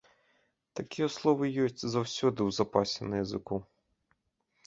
Такія 0.79 1.07
словы 1.15 1.45
ёсць 1.65 1.83
заўсёды 1.95 2.35
ў 2.45 2.51
запасе 2.59 3.01
на 3.11 3.15
языку. 3.27 3.57